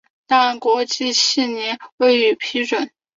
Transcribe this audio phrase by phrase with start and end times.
[0.25, 2.89] 但国际汽联未予批准。